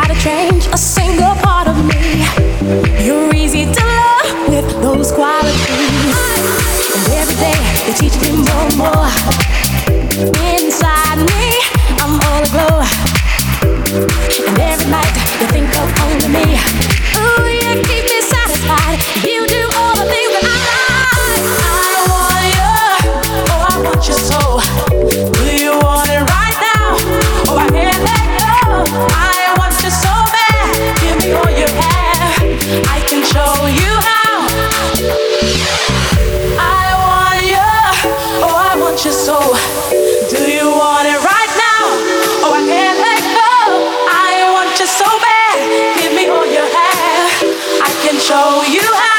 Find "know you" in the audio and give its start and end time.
48.40-48.80